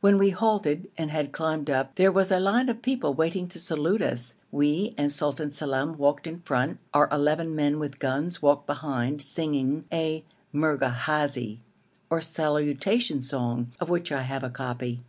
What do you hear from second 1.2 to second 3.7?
climbed up, there was a line of people waiting to